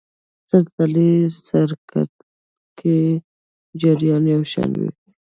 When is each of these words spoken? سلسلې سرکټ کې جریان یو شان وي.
سلسلې 0.49 1.11
سرکټ 1.47 2.11
کې 2.79 2.97
جریان 3.81 4.23
یو 4.33 4.43
شان 4.51 4.69
وي. 4.79 4.89